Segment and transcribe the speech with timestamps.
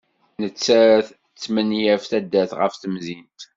[0.41, 3.41] Nettat tesmenyaf taddart ɣef temdint.